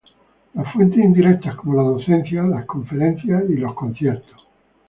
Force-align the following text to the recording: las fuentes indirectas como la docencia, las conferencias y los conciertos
las 0.55 0.73
fuentes 0.73 0.97
indirectas 0.97 1.55
como 1.57 1.75
la 1.77 1.83
docencia, 1.83 2.41
las 2.41 2.65
conferencias 2.65 3.43
y 3.47 3.53
los 3.57 3.75
conciertos 3.75 4.47